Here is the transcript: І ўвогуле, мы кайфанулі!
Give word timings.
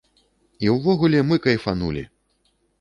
І 0.67 0.71
ўвогуле, 0.77 1.19
мы 1.33 1.41
кайфанулі! 1.45 2.03